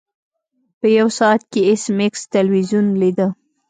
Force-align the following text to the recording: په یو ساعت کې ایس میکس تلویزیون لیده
په 0.79 0.87
یو 0.97 1.07
ساعت 1.19 1.41
کې 1.51 1.61
ایس 1.69 1.83
میکس 1.97 2.21
تلویزیون 2.35 2.85
لیده 3.01 3.27